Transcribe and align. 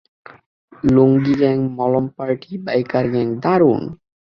লুঙ্গি 0.85 1.33
gang, 1.33 1.57
মলম 1.77 2.05
party, 2.17 2.51
biker 2.65 3.05
gang, 3.13 3.27
দারুন। 3.43 3.81